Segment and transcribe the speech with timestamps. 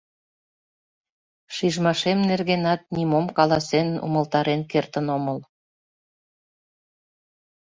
[1.55, 5.39] Шижмашем нергенат нимом каласен-умылтарен кертын омыл.